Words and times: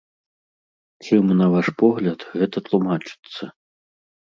Чым, 1.07 1.23
на 1.43 1.51
ваш 1.57 1.67
погляд, 1.83 2.19
гэта 2.41 2.57
тлумачыцца? 2.71 3.43